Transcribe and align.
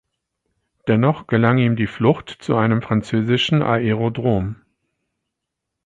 Dennoch 0.87 1.27
gelang 1.27 1.59
ihm 1.59 1.75
die 1.75 1.85
Flucht 1.85 2.35
zu 2.41 2.55
einem 2.55 2.81
französischen 2.81 3.61
Aerodrome. 3.61 4.55